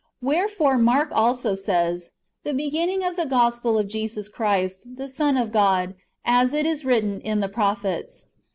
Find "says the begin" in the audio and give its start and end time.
1.53-2.89